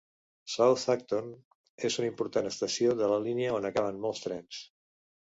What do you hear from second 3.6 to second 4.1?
acaben